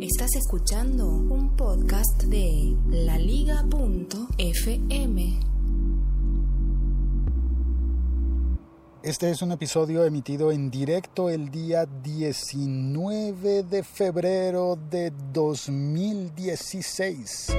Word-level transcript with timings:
Estás 0.00 0.34
escuchando 0.34 1.06
un 1.06 1.54
podcast 1.56 2.22
de 2.22 2.74
laliga.fm. 2.88 3.68
Este 9.02 9.30
es 9.30 9.42
un 9.42 9.52
episodio 9.52 10.06
emitido 10.06 10.52
en 10.52 10.70
directo 10.70 11.28
el 11.28 11.50
día 11.50 11.84
19 11.84 13.64
de 13.64 13.84
febrero 13.84 14.78
de 14.90 15.12
2016. 15.34 17.54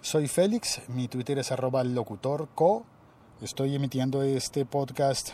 Soy 0.00 0.28
Félix, 0.28 0.80
mi 0.88 1.08
Twitter 1.08 1.38
es 1.38 1.52
arroba 1.52 1.84
locutorco. 1.84 2.86
Estoy 3.42 3.74
emitiendo 3.74 4.22
este 4.22 4.64
podcast 4.64 5.32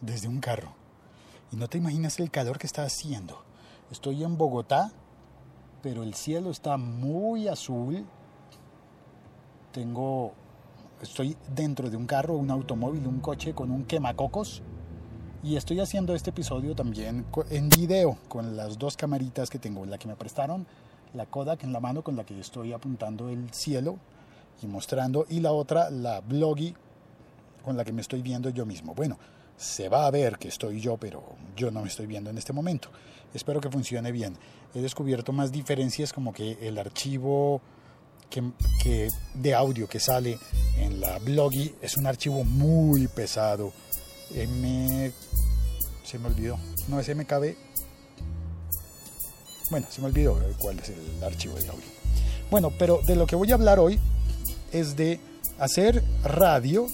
desde 0.00 0.28
un 0.28 0.38
carro. 0.38 0.83
No 1.56 1.68
te 1.68 1.78
imaginas 1.78 2.18
el 2.20 2.30
calor 2.30 2.58
que 2.58 2.66
está 2.66 2.82
haciendo. 2.84 3.42
Estoy 3.90 4.24
en 4.24 4.36
Bogotá, 4.36 4.92
pero 5.82 6.02
el 6.02 6.14
cielo 6.14 6.50
está 6.50 6.76
muy 6.76 7.48
azul 7.48 8.06
tengo, 9.74 10.32
estoy 11.02 11.36
dentro 11.52 11.90
de 11.90 11.96
un 11.96 12.06
carro, 12.06 12.34
un 12.34 12.50
automóvil, 12.50 13.06
un 13.08 13.18
coche 13.18 13.54
con 13.54 13.72
un 13.72 13.84
quemacocos 13.84 14.62
y 15.42 15.56
estoy 15.56 15.80
haciendo 15.80 16.14
este 16.14 16.30
episodio 16.30 16.76
también 16.76 17.26
en 17.50 17.68
video 17.68 18.16
con 18.28 18.56
las 18.56 18.78
dos 18.78 18.96
camaritas 18.96 19.50
que 19.50 19.58
tengo, 19.58 19.84
la 19.84 19.98
que 19.98 20.06
me 20.06 20.14
prestaron, 20.14 20.64
la 21.12 21.26
Kodak 21.26 21.64
en 21.64 21.72
la 21.72 21.80
mano 21.80 22.02
con 22.02 22.14
la 22.14 22.24
que 22.24 22.38
estoy 22.38 22.72
apuntando 22.72 23.28
el 23.28 23.50
cielo 23.50 23.98
y 24.62 24.68
mostrando 24.68 25.26
y 25.28 25.40
la 25.40 25.50
otra, 25.50 25.90
la 25.90 26.20
Bloggy 26.20 26.72
con 27.64 27.76
la 27.76 27.84
que 27.84 27.92
me 27.92 28.00
estoy 28.00 28.22
viendo 28.22 28.48
yo 28.48 28.64
mismo. 28.64 28.94
Bueno, 28.94 29.18
se 29.56 29.88
va 29.88 30.06
a 30.06 30.10
ver 30.10 30.38
que 30.38 30.48
estoy 30.48 30.80
yo, 30.80 30.96
pero 30.96 31.22
yo 31.56 31.70
no 31.70 31.82
me 31.82 31.88
estoy 31.88 32.06
viendo 32.06 32.30
en 32.30 32.38
este 32.38 32.52
momento. 32.52 32.88
Espero 33.32 33.60
que 33.60 33.70
funcione 33.70 34.12
bien. 34.12 34.36
He 34.74 34.80
descubierto 34.80 35.32
más 35.32 35.52
diferencias 35.52 36.12
como 36.12 36.32
que 36.32 36.58
el 36.60 36.78
archivo 36.78 37.60
que, 38.82 39.08
de 39.34 39.54
audio 39.54 39.88
que 39.88 40.00
sale 40.00 40.38
en 40.78 41.00
la 41.00 41.18
Bloggy 41.18 41.74
es 41.80 41.96
un 41.96 42.06
archivo 42.06 42.44
muy 42.44 43.06
pesado. 43.08 43.72
M... 44.34 45.12
Se 46.04 46.18
me 46.18 46.26
olvidó. 46.26 46.58
No 46.88 47.00
es 47.00 47.08
MKB. 47.08 47.54
Bueno, 49.70 49.86
se 49.88 50.00
me 50.00 50.08
olvidó 50.08 50.38
cuál 50.58 50.78
es 50.78 50.90
el 50.90 51.24
archivo 51.24 51.54
de 51.54 51.68
audio. 51.68 51.84
Bueno, 52.50 52.72
pero 52.78 53.00
de 53.06 53.16
lo 53.16 53.26
que 53.26 53.36
voy 53.36 53.50
a 53.50 53.54
hablar 53.54 53.78
hoy 53.78 53.98
es 54.72 54.96
de 54.96 55.18
hacer 55.58 56.04
radio 56.22 56.86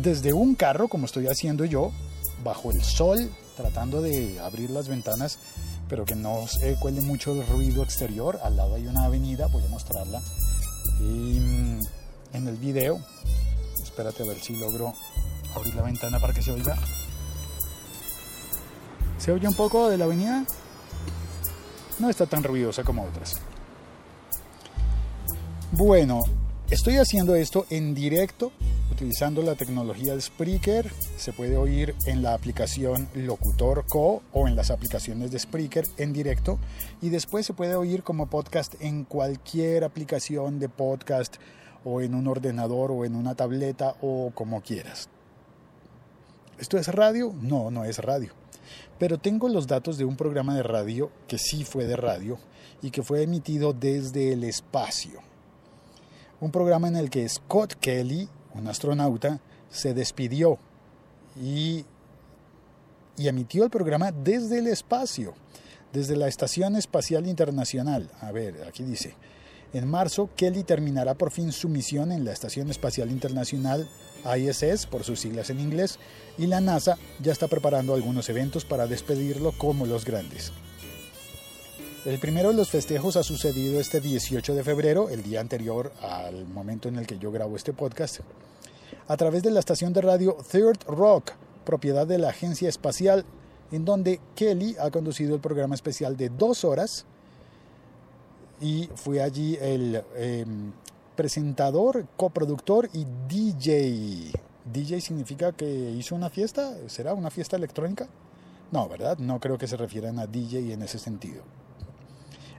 desde 0.00 0.32
un 0.32 0.54
carro, 0.54 0.88
como 0.88 1.06
estoy 1.06 1.26
haciendo 1.26 1.64
yo, 1.64 1.92
bajo 2.42 2.70
el 2.70 2.82
sol, 2.82 3.30
tratando 3.56 4.02
de 4.02 4.38
abrir 4.40 4.70
las 4.70 4.88
ventanas 4.88 5.38
pero 5.88 6.04
que 6.04 6.14
no 6.14 6.46
se 6.46 6.76
cuele 6.76 7.00
mucho 7.00 7.32
el 7.32 7.46
ruido 7.46 7.82
exterior. 7.82 8.40
Al 8.42 8.56
lado 8.56 8.74
hay 8.74 8.86
una 8.86 9.04
avenida, 9.04 9.46
voy 9.46 9.64
a 9.64 9.68
mostrarla 9.68 10.20
mm, 11.00 11.80
en 12.32 12.48
el 12.48 12.56
video. 12.56 13.00
Espérate 13.82 14.22
a 14.22 14.26
ver 14.26 14.40
si 14.40 14.56
logro 14.56 14.94
abrir 15.54 15.74
la 15.74 15.82
ventana 15.82 16.18
para 16.18 16.32
que 16.32 16.42
se 16.42 16.52
oiga. 16.52 16.76
¿Se 19.18 19.32
oye 19.32 19.46
un 19.46 19.54
poco 19.54 19.88
de 19.88 19.98
la 19.98 20.04
avenida? 20.04 20.44
No 21.98 22.10
está 22.10 22.26
tan 22.26 22.42
ruidosa 22.42 22.82
como 22.82 23.04
otras. 23.04 23.40
Bueno, 25.72 26.20
estoy 26.70 26.96
haciendo 26.96 27.34
esto 27.34 27.66
en 27.70 27.94
directo 27.94 28.52
utilizando 28.94 29.42
la 29.42 29.56
tecnología 29.56 30.14
de 30.14 30.20
Spreaker. 30.20 30.88
Se 31.16 31.32
puede 31.32 31.56
oír 31.56 31.96
en 32.06 32.22
la 32.22 32.32
aplicación 32.32 33.08
Locutor 33.12 33.84
Co 33.88 34.22
o 34.32 34.46
en 34.46 34.54
las 34.54 34.70
aplicaciones 34.70 35.32
de 35.32 35.40
Spreaker 35.40 35.84
en 35.96 36.12
directo 36.12 36.60
y 37.02 37.08
después 37.08 37.44
se 37.44 37.54
puede 37.54 37.74
oír 37.74 38.04
como 38.04 38.30
podcast 38.30 38.76
en 38.80 39.02
cualquier 39.02 39.82
aplicación 39.82 40.60
de 40.60 40.68
podcast 40.68 41.38
o 41.84 42.02
en 42.02 42.14
un 42.14 42.28
ordenador 42.28 42.92
o 42.92 43.04
en 43.04 43.16
una 43.16 43.34
tableta 43.34 43.96
o 44.00 44.30
como 44.32 44.60
quieras. 44.60 45.08
¿Esto 46.60 46.78
es 46.78 46.86
radio? 46.86 47.34
No, 47.42 47.72
no 47.72 47.84
es 47.84 47.98
radio. 47.98 48.30
Pero 49.00 49.18
tengo 49.18 49.48
los 49.48 49.66
datos 49.66 49.98
de 49.98 50.04
un 50.04 50.14
programa 50.14 50.54
de 50.54 50.62
radio 50.62 51.10
que 51.26 51.38
sí 51.38 51.64
fue 51.64 51.86
de 51.86 51.96
radio 51.96 52.38
y 52.80 52.92
que 52.92 53.02
fue 53.02 53.24
emitido 53.24 53.72
desde 53.72 54.32
el 54.32 54.44
espacio. 54.44 55.18
Un 56.40 56.52
programa 56.52 56.86
en 56.86 56.94
el 56.94 57.10
que 57.10 57.28
Scott 57.28 57.74
Kelly 57.80 58.28
un 58.54 58.66
astronauta, 58.68 59.40
se 59.70 59.94
despidió 59.94 60.58
y, 61.40 61.84
emitió 63.18 63.64
el 63.64 63.70
programa 63.70 64.12
desde 64.12 64.58
el 64.58 64.66
espacio, 64.66 65.34
desde 65.92 66.16
la 66.16 66.28
Estación 66.28 66.76
Espacial 66.76 67.26
Internacional. 67.26 68.10
A 68.20 68.32
ver, 68.32 68.64
aquí 68.66 68.82
dice, 68.82 69.14
en 69.72 69.88
marzo 69.88 70.30
Kelly 70.36 70.64
terminará 70.64 71.14
por 71.14 71.30
fin 71.30 71.52
su 71.52 71.68
misión 71.68 72.12
en 72.12 72.24
la 72.24 72.32
Estación 72.32 72.70
Espacial 72.70 73.10
Internacional 73.10 73.88
ISS, 74.24 74.86
por 74.86 75.04
sus 75.04 75.20
siglas 75.20 75.50
en 75.50 75.60
inglés, 75.60 75.98
y 76.38 76.46
la 76.46 76.60
NASA 76.60 76.96
ya 77.20 77.32
está 77.32 77.48
preparando 77.48 77.94
algunos 77.94 78.28
eventos 78.28 78.64
para 78.64 78.86
despedirlo 78.86 79.52
como 79.58 79.86
los 79.86 80.04
grandes. 80.04 80.52
El 82.04 82.18
primero 82.18 82.50
de 82.50 82.54
los 82.54 82.68
festejos 82.68 83.16
ha 83.16 83.22
sucedido 83.22 83.80
este 83.80 83.98
18 83.98 84.54
de 84.54 84.62
febrero, 84.62 85.08
el 85.08 85.22
día 85.22 85.40
anterior 85.40 85.90
al 86.02 86.46
momento 86.46 86.86
en 86.90 86.96
el 86.96 87.06
que 87.06 87.18
yo 87.18 87.32
grabo 87.32 87.56
este 87.56 87.72
podcast, 87.72 88.20
a 89.08 89.16
través 89.16 89.42
de 89.42 89.50
la 89.50 89.60
estación 89.60 89.94
de 89.94 90.02
radio 90.02 90.36
Third 90.50 90.84
Rock, 90.86 91.30
propiedad 91.64 92.06
de 92.06 92.18
la 92.18 92.28
agencia 92.28 92.68
espacial, 92.68 93.24
en 93.72 93.86
donde 93.86 94.20
Kelly 94.34 94.76
ha 94.78 94.90
conducido 94.90 95.34
el 95.34 95.40
programa 95.40 95.74
especial 95.74 96.14
de 96.18 96.28
dos 96.28 96.66
horas 96.66 97.06
y 98.60 98.90
fue 98.96 99.22
allí 99.22 99.56
el 99.58 100.04
em, 100.14 100.72
presentador, 101.16 102.06
coproductor 102.18 102.90
y 102.92 103.06
DJ. 103.28 104.30
DJ 104.70 105.00
significa 105.00 105.52
que 105.52 105.90
hizo 105.92 106.14
una 106.14 106.28
fiesta, 106.28 106.74
¿será 106.86 107.14
una 107.14 107.30
fiesta 107.30 107.56
electrónica? 107.56 108.08
No, 108.72 108.90
¿verdad? 108.90 109.16
No 109.16 109.40
creo 109.40 109.56
que 109.56 109.66
se 109.66 109.78
refieran 109.78 110.18
a 110.18 110.26
DJ 110.26 110.74
en 110.74 110.82
ese 110.82 110.98
sentido. 110.98 111.42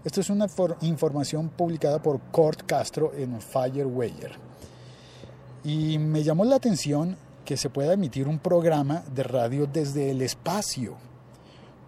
Esto 0.05 0.21
es 0.21 0.29
una 0.29 0.45
información 0.81 1.49
publicada 1.49 1.99
por 1.99 2.19
Kurt 2.19 2.61
Castro 2.67 3.11
en 3.17 3.41
Firewire. 3.41 4.33
Y 5.63 5.97
me 5.97 6.21
llamó 6.21 6.45
la 6.45 6.57
atención 6.57 7.17
que 7.43 7.57
se 7.57 7.71
pueda 7.71 7.93
emitir 7.93 8.27
un 8.27 8.38
programa 8.38 9.03
de 9.16 9.23
radio 9.23 9.66
desde 9.66 10.11
el 10.11 10.21
espacio, 10.21 10.95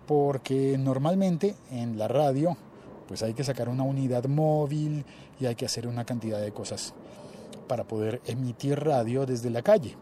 porque 0.08 0.80
normalmente 0.80 1.56
en 1.70 2.00
la 2.00 2.08
radio 2.08 2.58
pues 3.08 3.22
hay 3.22 3.36
que 3.36 3.44
sacar 3.44 3.70
una 3.70 3.84
unidad 3.84 4.26
móvil 4.26 5.06
y 5.40 5.46
hay 5.46 5.54
que 5.54 5.68
hacer 5.68 5.86
una 5.88 6.04
cantidad 6.04 6.42
de 6.42 6.52
cosas 6.52 6.96
para 7.68 7.84
poder 7.84 8.20
emitir 8.26 8.80
radio 8.80 9.28
desde 9.28 9.52
la 9.52 9.62
calle. 9.62 9.96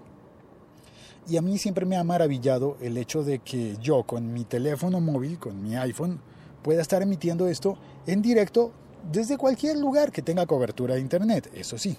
Y 1.27 1.35
a 1.35 1.41
mí 1.41 1.57
siempre 1.57 1.85
me 1.85 1.97
ha 1.97 2.03
maravillado 2.05 2.77
el 2.79 2.97
hecho 2.97 3.25
de 3.25 3.39
que 3.39 3.75
yo 3.81 4.03
con 4.03 4.31
mi 4.31 4.45
teléfono 4.45 5.01
móvil, 5.01 5.37
con 5.37 5.61
mi 5.61 5.75
iPhone, 5.75 6.21
pueda 6.65 6.81
estar 6.81 7.03
emitiendo 7.03 7.47
esto 7.47 7.77
en 8.07 8.23
directo 8.23 8.71
desde 9.11 9.37
cualquier 9.37 9.77
lugar 9.77 10.11
que 10.11 10.23
tenga 10.23 10.47
cobertura 10.47 10.95
de 10.95 11.01
internet, 11.01 11.47
eso 11.53 11.77
sí, 11.77 11.95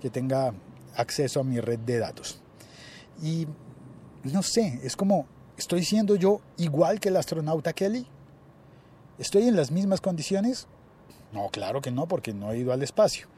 que 0.00 0.10
tenga 0.10 0.52
acceso 0.96 1.38
a 1.38 1.44
mi 1.44 1.60
red 1.60 1.78
de 1.78 1.98
datos. 1.98 2.40
Y 3.22 3.46
no 4.24 4.42
sé, 4.42 4.80
es 4.82 4.96
como, 4.96 5.26
¿estoy 5.56 5.84
siendo 5.84 6.16
yo 6.16 6.40
igual 6.56 6.98
que 6.98 7.10
el 7.10 7.16
astronauta 7.16 7.72
Kelly? 7.72 8.08
¿Estoy 9.20 9.46
en 9.46 9.54
las 9.54 9.70
mismas 9.70 10.00
condiciones? 10.00 10.66
No, 11.32 11.48
claro 11.50 11.80
que 11.80 11.92
no, 11.92 12.08
porque 12.08 12.34
no 12.34 12.50
he 12.50 12.58
ido 12.58 12.72
al 12.72 12.82
espacio. 12.82 13.28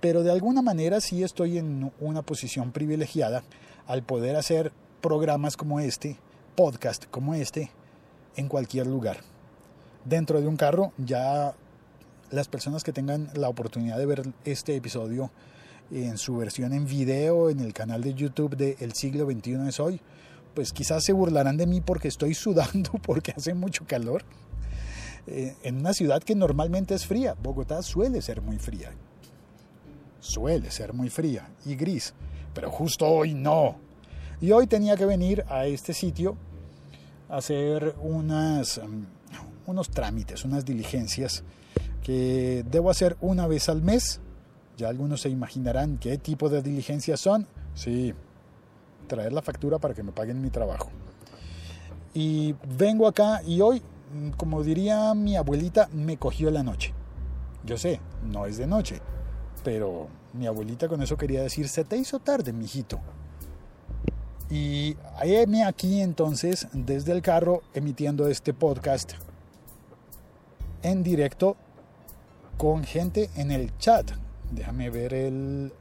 Pero 0.00 0.22
de 0.22 0.30
alguna 0.30 0.62
manera 0.62 1.00
sí 1.00 1.24
estoy 1.24 1.58
en 1.58 1.90
una 1.98 2.22
posición 2.22 2.70
privilegiada 2.70 3.42
al 3.88 4.04
poder 4.04 4.36
hacer 4.36 4.72
programas 5.00 5.56
como 5.56 5.80
este, 5.80 6.16
podcast 6.54 7.06
como 7.06 7.34
este, 7.34 7.72
en 8.36 8.46
cualquier 8.46 8.86
lugar 8.86 9.32
dentro 10.04 10.40
de 10.40 10.46
un 10.46 10.56
carro. 10.56 10.92
Ya 10.98 11.54
las 12.30 12.48
personas 12.48 12.82
que 12.84 12.92
tengan 12.92 13.30
la 13.34 13.48
oportunidad 13.48 13.98
de 13.98 14.06
ver 14.06 14.22
este 14.44 14.74
episodio 14.74 15.30
en 15.90 16.16
su 16.16 16.36
versión 16.36 16.72
en 16.72 16.86
video 16.86 17.50
en 17.50 17.60
el 17.60 17.72
canal 17.74 18.02
de 18.02 18.14
YouTube 18.14 18.56
de 18.56 18.76
El 18.80 18.94
siglo 18.94 19.30
XXI 19.30 19.68
es 19.68 19.78
hoy, 19.78 20.00
pues 20.54 20.72
quizás 20.72 21.04
se 21.04 21.12
burlarán 21.12 21.56
de 21.56 21.66
mí 21.66 21.80
porque 21.80 22.08
estoy 22.08 22.34
sudando 22.34 22.92
porque 23.02 23.32
hace 23.36 23.54
mucho 23.54 23.84
calor. 23.86 24.24
Eh, 25.26 25.54
en 25.62 25.76
una 25.76 25.92
ciudad 25.92 26.22
que 26.22 26.34
normalmente 26.34 26.94
es 26.94 27.06
fría, 27.06 27.36
Bogotá 27.40 27.82
suele 27.82 28.22
ser 28.22 28.40
muy 28.40 28.58
fría. 28.58 28.90
Suele 30.20 30.70
ser 30.70 30.92
muy 30.92 31.10
fría 31.10 31.48
y 31.64 31.74
gris, 31.74 32.14
pero 32.54 32.70
justo 32.70 33.06
hoy 33.06 33.34
no. 33.34 33.76
Y 34.40 34.50
hoy 34.52 34.66
tenía 34.66 34.96
que 34.96 35.04
venir 35.04 35.44
a 35.48 35.66
este 35.66 35.92
sitio 35.94 36.36
a 37.28 37.36
hacer 37.36 37.94
unas 38.00 38.78
mm, 38.78 39.04
unos 39.66 39.90
trámites, 39.90 40.44
unas 40.44 40.64
diligencias 40.64 41.44
que 42.02 42.64
debo 42.70 42.90
hacer 42.90 43.16
una 43.20 43.46
vez 43.46 43.68
al 43.68 43.82
mes. 43.82 44.20
Ya 44.76 44.88
algunos 44.88 45.20
se 45.20 45.28
imaginarán 45.28 45.98
qué 45.98 46.18
tipo 46.18 46.48
de 46.48 46.62
diligencias 46.62 47.20
son. 47.20 47.46
Sí, 47.74 48.14
traer 49.06 49.32
la 49.32 49.42
factura 49.42 49.78
para 49.78 49.94
que 49.94 50.02
me 50.02 50.12
paguen 50.12 50.40
mi 50.40 50.50
trabajo. 50.50 50.90
Y 52.14 52.54
vengo 52.76 53.06
acá 53.06 53.42
y 53.42 53.60
hoy, 53.60 53.82
como 54.36 54.62
diría 54.62 55.14
mi 55.14 55.36
abuelita, 55.36 55.88
me 55.92 56.16
cogió 56.16 56.50
la 56.50 56.62
noche. 56.62 56.92
Yo 57.64 57.78
sé, 57.78 58.00
no 58.24 58.46
es 58.46 58.58
de 58.58 58.66
noche, 58.66 59.00
pero 59.62 60.08
mi 60.32 60.46
abuelita 60.46 60.88
con 60.88 61.02
eso 61.02 61.16
quería 61.16 61.42
decir, 61.42 61.68
se 61.68 61.84
te 61.84 61.96
hizo 61.96 62.18
tarde, 62.18 62.52
mijito. 62.52 63.00
Y 64.50 64.96
me 65.48 65.64
aquí 65.64 66.00
entonces 66.00 66.68
desde 66.74 67.12
el 67.12 67.22
carro 67.22 67.62
emitiendo 67.72 68.28
este 68.28 68.52
podcast 68.52 69.12
en 70.82 71.02
directo 71.02 71.56
con 72.56 72.84
gente 72.84 73.30
en 73.36 73.50
el 73.50 73.76
chat. 73.78 74.10
Déjame 74.50 74.90
ver 74.90 75.14
el, 75.14 75.72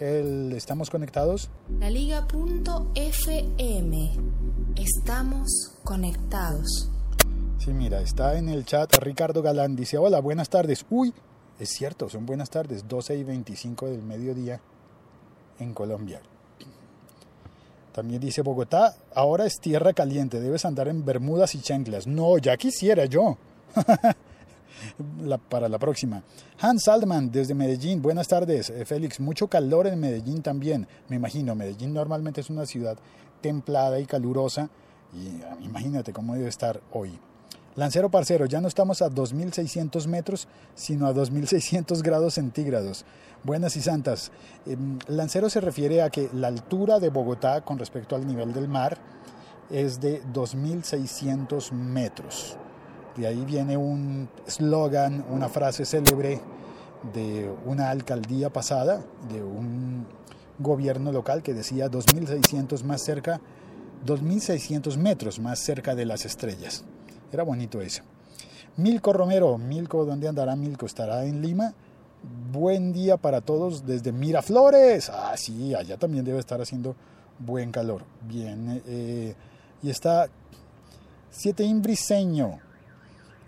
el 0.00 0.52
estamos 0.52 0.90
conectados. 0.90 1.50
La 1.80 1.90
Liga.fm. 1.90 2.90
Estamos 4.76 5.74
conectados. 5.84 6.90
Sí, 7.58 7.72
mira, 7.72 8.00
está 8.00 8.38
en 8.38 8.48
el 8.48 8.64
chat 8.64 8.94
Ricardo 8.98 9.42
Galán. 9.42 9.76
Dice, 9.76 9.98
hola, 9.98 10.20
buenas 10.20 10.48
tardes. 10.48 10.84
Uy, 10.90 11.12
es 11.58 11.68
cierto, 11.70 12.08
son 12.08 12.26
buenas 12.26 12.50
tardes. 12.50 12.88
12 12.88 13.16
y 13.16 13.24
25 13.24 13.86
del 13.86 14.02
mediodía 14.02 14.60
en 15.58 15.74
Colombia. 15.74 16.20
También 17.92 18.20
dice 18.20 18.40
Bogotá, 18.40 18.96
ahora 19.14 19.44
es 19.44 19.60
tierra 19.60 19.92
caliente, 19.92 20.40
debes 20.40 20.64
andar 20.64 20.88
en 20.88 21.04
bermudas 21.04 21.54
y 21.54 21.60
chanclas. 21.60 22.06
No, 22.06 22.38
ya 22.38 22.56
quisiera 22.56 23.04
yo. 23.04 23.36
para 25.48 25.68
la 25.68 25.78
próxima. 25.78 26.22
Hans 26.60 26.84
Saldman 26.84 27.30
desde 27.30 27.54
Medellín, 27.54 28.02
buenas 28.02 28.28
tardes. 28.28 28.70
Eh, 28.70 28.84
Félix, 28.84 29.20
mucho 29.20 29.48
calor 29.48 29.86
en 29.86 30.00
Medellín 30.00 30.42
también, 30.42 30.86
me 31.08 31.16
imagino. 31.16 31.54
Medellín 31.54 31.92
normalmente 31.92 32.40
es 32.40 32.50
una 32.50 32.66
ciudad 32.66 32.98
templada 33.40 33.98
y 34.00 34.06
calurosa 34.06 34.70
y 35.12 35.42
ah, 35.42 35.56
imagínate 35.62 36.12
cómo 36.12 36.34
debe 36.34 36.48
estar 36.48 36.80
hoy. 36.92 37.18
Lancero 37.74 38.10
Parcero, 38.10 38.44
ya 38.44 38.60
no 38.60 38.68
estamos 38.68 39.00
a 39.00 39.08
2.600 39.10 40.06
metros, 40.06 40.46
sino 40.74 41.06
a 41.06 41.14
2.600 41.14 42.02
grados 42.02 42.34
centígrados. 42.34 43.06
Buenas 43.44 43.76
y 43.76 43.80
santas. 43.80 44.30
Em, 44.66 44.98
Lancero 45.08 45.48
se 45.48 45.60
refiere 45.60 46.02
a 46.02 46.10
que 46.10 46.28
la 46.34 46.48
altura 46.48 47.00
de 47.00 47.08
Bogotá 47.08 47.62
con 47.62 47.78
respecto 47.78 48.14
al 48.14 48.26
nivel 48.26 48.52
del 48.52 48.68
mar 48.68 48.98
es 49.70 50.00
de 50.00 50.22
2.600 50.22 51.72
metros. 51.72 52.58
De 53.16 53.26
ahí 53.26 53.44
viene 53.44 53.76
un 53.76 54.28
eslogan, 54.46 55.24
una 55.30 55.48
frase 55.48 55.84
célebre 55.84 56.40
de 57.12 57.50
una 57.66 57.90
alcaldía 57.90 58.50
pasada, 58.50 59.02
de 59.30 59.42
un 59.42 60.06
gobierno 60.58 61.12
local 61.12 61.42
que 61.42 61.52
decía 61.52 61.90
2.600 61.90 62.84
más 62.84 63.02
cerca, 63.02 63.40
2.600 64.06 64.96
metros 64.96 65.38
más 65.38 65.58
cerca 65.58 65.94
de 65.94 66.06
las 66.06 66.24
estrellas. 66.24 66.84
Era 67.32 67.42
bonito 67.42 67.80
eso. 67.80 68.02
Milko 68.76 69.12
Romero, 69.12 69.58
Milko, 69.58 70.04
¿dónde 70.04 70.28
andará 70.28 70.56
Milko? 70.56 70.86
¿Estará 70.86 71.24
en 71.24 71.42
Lima? 71.42 71.74
Buen 72.52 72.92
día 72.92 73.16
para 73.16 73.40
todos 73.40 73.84
desde 73.84 74.12
Miraflores. 74.12 75.10
Ah, 75.10 75.34
sí, 75.36 75.74
allá 75.74 75.98
también 75.98 76.24
debe 76.24 76.38
estar 76.38 76.60
haciendo 76.62 76.94
buen 77.38 77.72
calor. 77.72 78.04
Bien, 78.26 78.82
eh, 78.86 79.34
y 79.82 79.90
está 79.90 80.28
Siete 81.30 81.64
Imbriseño. 81.64 82.60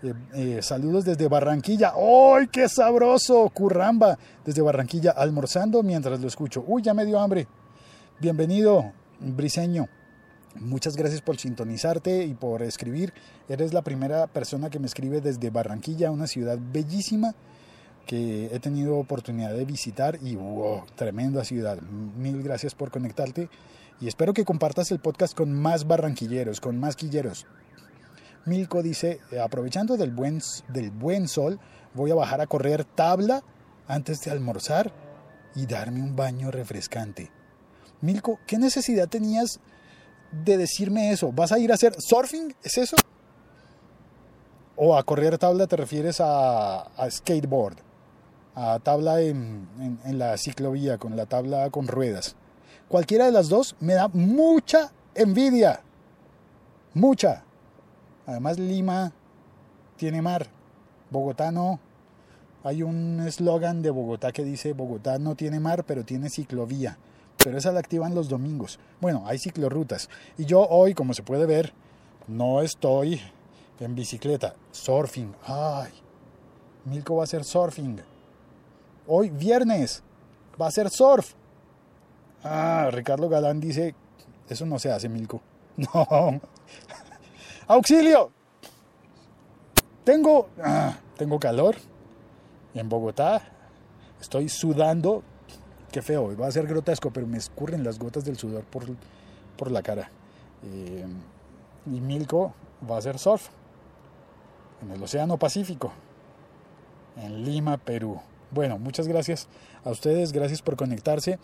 Eh, 0.05 0.13
eh, 0.35 0.61
saludos 0.61 1.03
desde 1.03 1.27
Barranquilla. 1.27 1.93
¡Ay, 1.95 2.45
qué 2.51 2.69
sabroso! 2.69 3.49
Curramba, 3.49 4.19
desde 4.45 4.61
Barranquilla, 4.61 5.09
almorzando 5.09 5.81
mientras 5.81 6.19
lo 6.19 6.27
escucho. 6.27 6.63
¡Uy, 6.67 6.83
ya 6.83 6.93
me 6.93 7.05
dio 7.05 7.19
hambre! 7.19 7.47
Bienvenido, 8.19 8.93
briseño. 9.19 9.87
Muchas 10.59 10.95
gracias 10.95 11.21
por 11.21 11.37
sintonizarte 11.37 12.23
y 12.23 12.35
por 12.35 12.61
escribir. 12.61 13.13
Eres 13.49 13.73
la 13.73 13.81
primera 13.81 14.27
persona 14.27 14.69
que 14.69 14.77
me 14.77 14.85
escribe 14.85 15.21
desde 15.21 15.49
Barranquilla, 15.49 16.11
una 16.11 16.27
ciudad 16.27 16.59
bellísima 16.61 17.33
que 18.05 18.53
he 18.53 18.59
tenido 18.59 18.97
oportunidad 18.97 19.55
de 19.55 19.65
visitar 19.65 20.19
y 20.21 20.35
wow, 20.35 20.83
tremenda 20.93 21.43
ciudad. 21.43 21.81
Mil 21.81 22.43
gracias 22.43 22.75
por 22.75 22.91
conectarte 22.91 23.49
y 23.99 24.07
espero 24.07 24.35
que 24.35 24.45
compartas 24.45 24.91
el 24.91 24.99
podcast 24.99 25.35
con 25.35 25.51
más 25.51 25.87
barranquilleros, 25.87 26.61
con 26.61 26.79
más 26.79 26.95
quilleros. 26.95 27.47
Milko 28.45 28.83
dice, 28.83 29.19
aprovechando 29.43 29.97
del 29.97 30.11
buen, 30.11 30.41
del 30.69 30.91
buen 30.91 31.27
sol, 31.27 31.59
voy 31.93 32.11
a 32.11 32.15
bajar 32.15 32.41
a 32.41 32.47
correr 32.47 32.85
tabla 32.85 33.43
antes 33.87 34.21
de 34.21 34.31
almorzar 34.31 34.91
y 35.55 35.65
darme 35.65 36.01
un 36.01 36.15
baño 36.15 36.51
refrescante. 36.51 37.31
Milko, 38.01 38.39
¿qué 38.45 38.57
necesidad 38.57 39.07
tenías 39.07 39.59
de 40.31 40.57
decirme 40.57 41.11
eso? 41.11 41.31
¿Vas 41.31 41.51
a 41.51 41.59
ir 41.59 41.71
a 41.71 41.75
hacer 41.75 41.95
surfing? 41.97 42.55
¿Es 42.61 42.77
eso? 42.77 42.97
¿O 44.75 44.97
a 44.97 45.03
correr 45.03 45.37
tabla 45.37 45.65
te 45.67 45.77
refieres 45.77 46.17
a, 46.19 46.87
skateboard? 47.09 47.77
A 48.53 48.79
tabla 48.79 49.21
en, 49.21 49.67
en 50.05 50.19
la 50.19 50.37
ciclovía, 50.37 50.97
con 50.97 51.15
la 51.15 51.25
tabla 51.25 51.69
con 51.71 51.87
ruedas. 51.87 52.35
Cualquiera 52.87 53.25
de 53.25 53.31
las 53.31 53.49
dos 53.49 53.75
me 53.79 53.93
da 53.93 54.07
mucha 54.09 54.91
envidia. 55.15 55.81
Mucha. 56.93 57.44
Además 58.25 58.59
Lima 58.59 59.11
tiene 59.97 60.21
mar, 60.21 60.47
Bogotá 61.09 61.51
no. 61.51 61.79
Hay 62.63 62.81
un 62.81 63.21
eslogan 63.25 63.81
de 63.81 63.91
Bogotá 63.91 64.31
que 64.31 64.43
dice 64.43 64.73
Bogotá 64.73 65.19
no 65.19 65.35
tiene 65.35 65.59
mar, 65.59 65.83
pero 65.83 66.03
tiene 66.03 66.29
ciclovía. 66.29 66.97
Pero 67.43 67.57
esa 67.57 67.71
la 67.71 67.79
activan 67.79 68.15
los 68.15 68.27
domingos. 68.27 68.79
Bueno, 68.99 69.23
hay 69.27 69.37
ciclorrutas. 69.37 70.09
Y 70.37 70.45
yo 70.45 70.67
hoy, 70.67 70.95
como 70.95 71.13
se 71.13 71.21
puede 71.21 71.45
ver, 71.45 71.73
no 72.27 72.61
estoy 72.61 73.21
en 73.79 73.93
bicicleta. 73.93 74.55
Surfing. 74.71 75.35
Ay, 75.45 75.91
Milko 76.85 77.15
va 77.15 77.21
a 77.21 77.25
hacer 77.25 77.43
surfing. 77.43 78.01
Hoy, 79.05 79.29
viernes, 79.29 80.01
va 80.59 80.67
a 80.67 80.71
ser 80.71 80.89
surf. 80.89 81.33
Ah, 82.43 82.89
Ricardo 82.91 83.29
Galán 83.29 83.59
dice, 83.59 83.93
eso 84.49 84.65
no 84.65 84.79
se 84.79 84.91
hace, 84.91 85.09
Milko. 85.09 85.41
No, 85.77 86.39
¡Auxilio! 87.67 88.31
Tengo, 90.03 90.49
ah, 90.63 90.97
tengo 91.17 91.39
calor 91.39 91.75
en 92.75 92.87
Bogotá. 92.87 93.41
Estoy 94.21 94.49
sudando. 94.49 95.23
Qué 95.91 96.01
feo, 96.01 96.35
va 96.37 96.47
a 96.47 96.51
ser 96.51 96.67
grotesco, 96.67 97.11
pero 97.11 97.25
me 97.25 97.37
escurren 97.37 97.83
las 97.83 97.97
gotas 97.97 98.25
del 98.25 98.37
sudor 98.37 98.65
por, 98.65 98.83
por 99.57 99.71
la 99.71 99.81
cara. 99.81 100.09
Eh, 100.63 101.05
y 101.87 102.01
Milko 102.01 102.53
va 102.89 102.95
a 102.95 102.99
hacer 102.99 103.17
surf 103.17 103.49
en 104.81 104.91
el 104.91 105.01
Océano 105.01 105.37
Pacífico, 105.37 105.91
en 107.15 107.45
Lima, 107.45 107.77
Perú. 107.77 108.19
Bueno, 108.51 108.77
muchas 108.77 109.07
gracias 109.07 109.47
a 109.83 109.89
ustedes, 109.89 110.31
gracias 110.31 110.61
por 110.61 110.75
conectarse. 110.75 111.39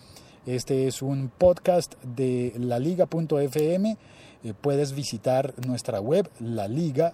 Este 0.45 0.87
es 0.87 1.01
un 1.01 1.29
podcast 1.37 1.93
de 2.03 2.53
laliga.fm 2.57 3.97
eh, 4.43 4.53
puedes 4.59 4.93
visitar 4.93 5.53
nuestra 5.67 6.01
web 6.01 6.27
laliga.fm 6.39 7.13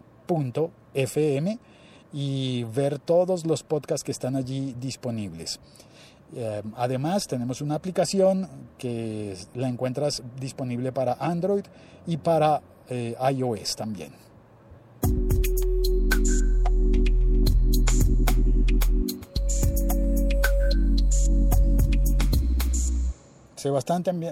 y 2.13 2.63
ver 2.63 2.99
todos 2.99 3.45
los 3.45 3.63
podcasts 3.63 4.05
que 4.05 4.13
están 4.13 4.37
allí 4.37 4.73
disponibles. 4.79 5.59
Eh, 6.35 6.61
además, 6.75 7.27
tenemos 7.27 7.61
una 7.61 7.75
aplicación 7.75 8.47
que 8.77 9.35
la 9.55 9.67
encuentras 9.67 10.23
disponible 10.39 10.93
para 10.93 11.13
Android 11.19 11.65
y 12.05 12.17
para 12.17 12.61
eh, 12.89 13.15
iOS 13.33 13.75
también. 13.75 14.26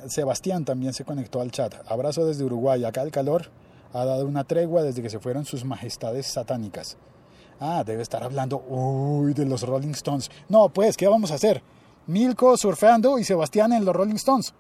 Sebastián 0.08 0.66
también, 0.66 0.94
se 0.94 1.06
conectó 1.06 1.42
al 1.42 1.52
chat. 1.52 1.74
Abrazo 1.88 2.26
desde 2.26 2.44
Uruguay. 2.44 2.84
Acá 2.84 3.02
el 3.02 3.12
calor 3.12 3.50
ha 3.94 4.06
dado 4.06 4.26
una 4.26 4.44
tregua 4.44 4.84
desde 4.84 5.02
que 5.02 5.10
se 5.10 5.20
fueron 5.20 5.46
sus 5.46 5.64
majestades 5.64 6.28
satánicas. 6.28 6.98
Ah, 7.60 7.84
debe 7.86 8.02
estar 8.02 8.24
hablando, 8.24 8.64
de 9.34 9.46
los 9.46 9.64
Rolling 9.64 9.92
Stones. 9.92 10.30
No, 10.50 10.70
pues, 10.70 10.98
¿qué 10.98 11.08
vamos 11.08 11.32
a 11.32 11.36
hacer? 11.36 11.64
Milko 12.08 12.58
surfeando 12.58 13.18
y 13.18 13.24
Sebastián 13.24 13.74
en 13.74 13.86
los 13.86 13.96
Rolling 13.96 14.16
Stones. 14.16 14.54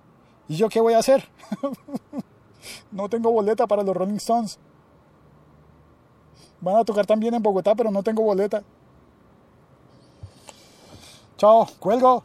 ¿Y 0.48 0.56
yo 0.56 0.70
qué 0.70 0.80
voy 0.80 0.94
a 0.94 1.00
hacer? 1.00 1.28
no 2.92 3.10
tengo 3.10 3.32
boleta 3.32 3.68
para 3.68 3.84
los 3.84 3.96
Rolling 3.96 4.16
Stones. 4.16 4.60
Van 6.62 6.78
a 6.78 6.86
tocar 6.86 7.06
también 7.06 7.34
en 7.34 7.44
Bogotá, 7.44 7.76
pero 7.76 7.92
no 7.92 8.02
tengo 8.02 8.24
boleta. 8.24 8.64
Chao, 11.38 11.68
cuelgo. 11.80 12.24